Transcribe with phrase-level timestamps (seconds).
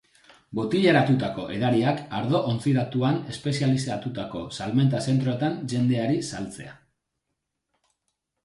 [0.59, 6.75] Botilaratutako edariak ardo ontziratuan espezializatutako salmenta-zentroetan jendeari saltzea.